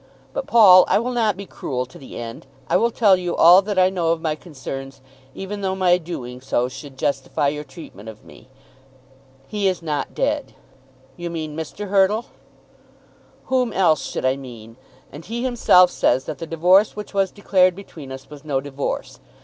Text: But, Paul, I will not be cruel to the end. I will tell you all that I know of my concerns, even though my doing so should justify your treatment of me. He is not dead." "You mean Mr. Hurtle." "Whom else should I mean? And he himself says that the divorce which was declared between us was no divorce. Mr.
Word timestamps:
But, 0.33 0.47
Paul, 0.47 0.83
I 0.87 0.97
will 0.97 1.11
not 1.11 1.37
be 1.37 1.45
cruel 1.45 1.85
to 1.85 1.99
the 1.99 2.17
end. 2.17 2.47
I 2.67 2.75
will 2.75 2.89
tell 2.89 3.15
you 3.15 3.35
all 3.35 3.61
that 3.61 3.77
I 3.77 3.91
know 3.91 4.11
of 4.11 4.19
my 4.19 4.33
concerns, 4.33 4.99
even 5.35 5.61
though 5.61 5.75
my 5.75 5.99
doing 5.99 6.41
so 6.41 6.67
should 6.67 6.97
justify 6.97 7.49
your 7.49 7.63
treatment 7.63 8.09
of 8.09 8.25
me. 8.25 8.49
He 9.47 9.67
is 9.67 9.83
not 9.83 10.15
dead." 10.15 10.55
"You 11.17 11.29
mean 11.29 11.55
Mr. 11.55 11.89
Hurtle." 11.89 12.25
"Whom 13.45 13.71
else 13.73 14.03
should 14.03 14.25
I 14.25 14.37
mean? 14.37 14.75
And 15.11 15.23
he 15.23 15.43
himself 15.43 15.91
says 15.91 16.23
that 16.25 16.39
the 16.39 16.47
divorce 16.47 16.95
which 16.95 17.13
was 17.13 17.29
declared 17.29 17.75
between 17.75 18.11
us 18.11 18.27
was 18.27 18.43
no 18.43 18.59
divorce. 18.59 19.19
Mr. 19.19 19.29